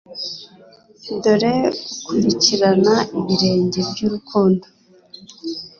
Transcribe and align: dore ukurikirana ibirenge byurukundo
dore 1.21 1.55
ukurikirana 1.89 2.95
ibirenge 3.19 3.79
byurukundo 3.89 4.65